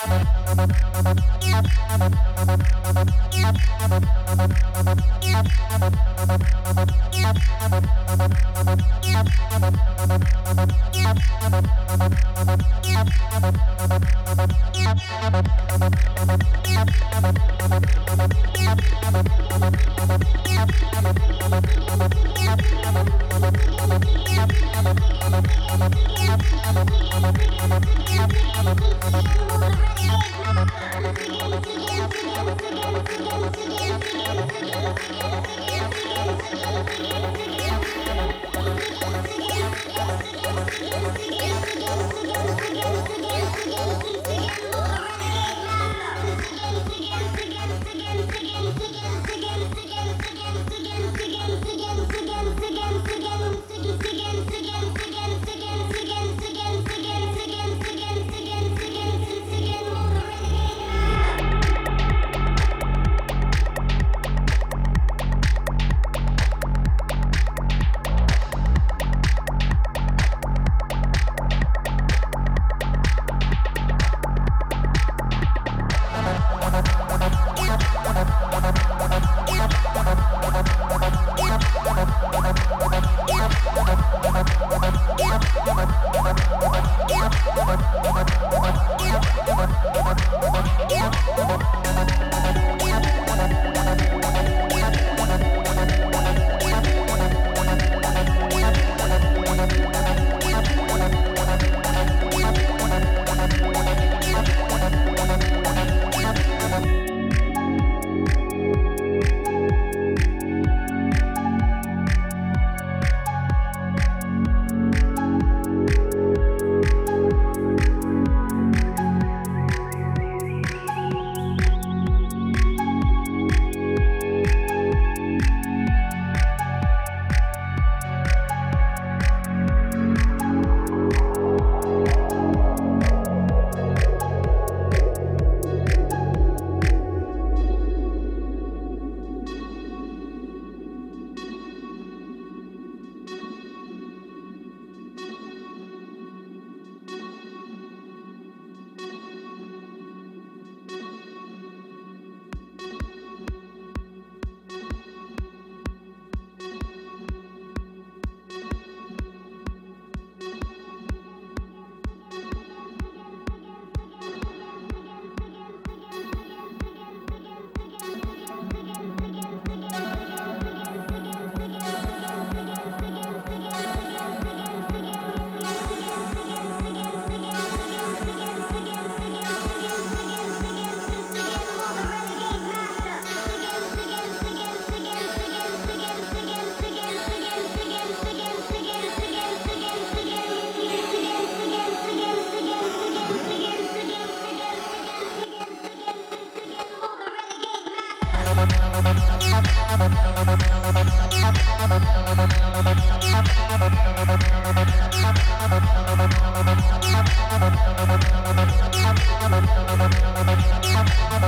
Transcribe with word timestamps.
I 0.00 0.06
wanna 29.60 29.87
Yeah. 29.96 30.18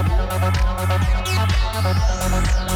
Thank 0.03 0.51
you. 2.64 2.69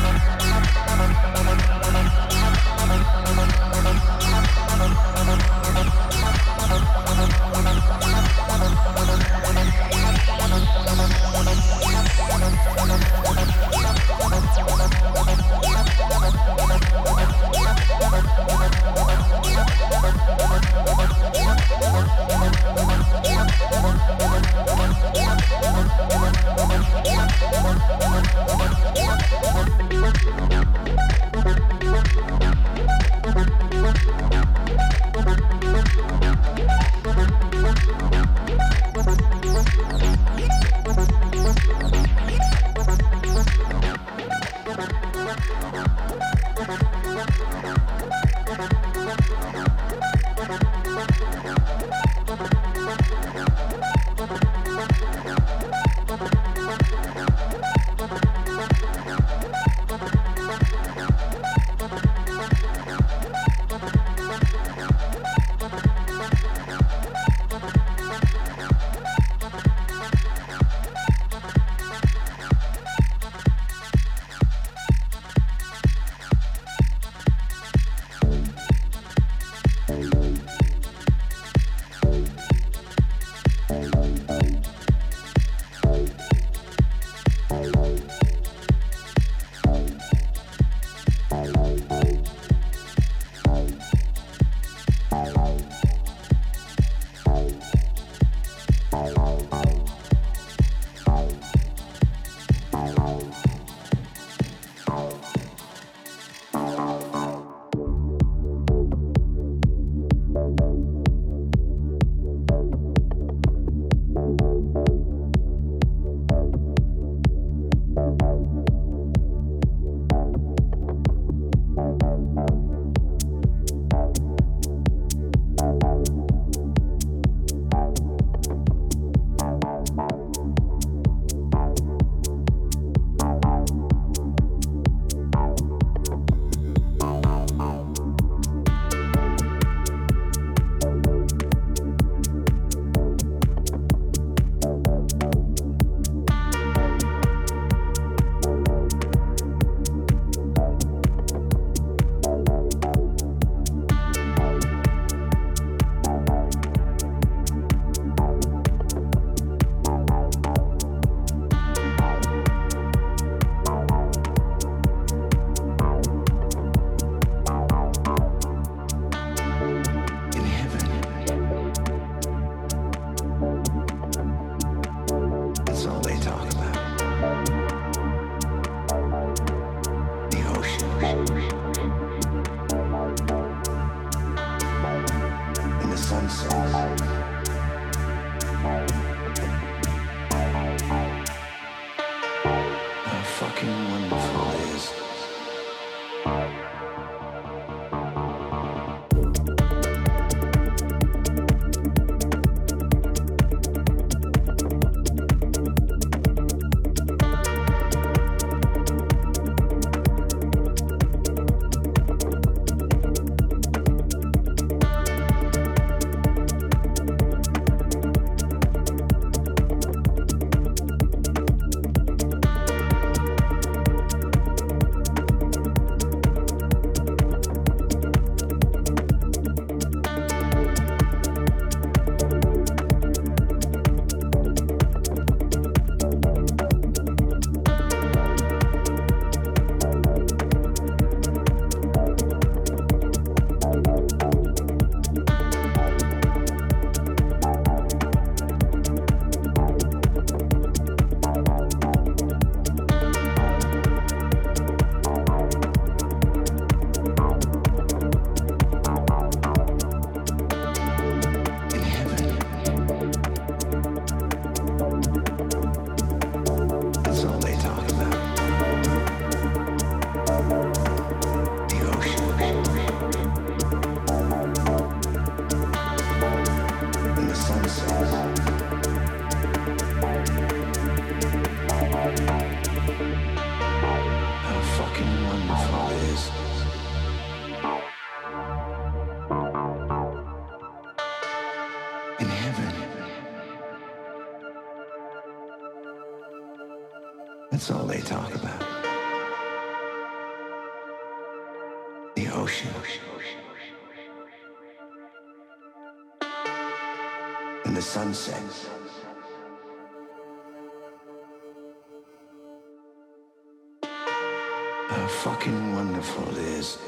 How 314.89 315.07
fucking 315.09 315.75
wonderful 315.75 316.31
it 316.31 316.39
is. 316.39 316.84